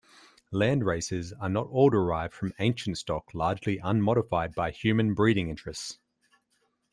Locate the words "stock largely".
2.97-3.77